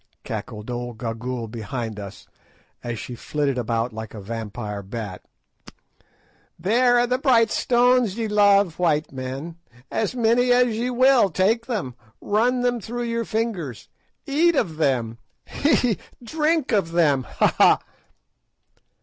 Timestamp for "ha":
17.39-17.53, 17.53-17.79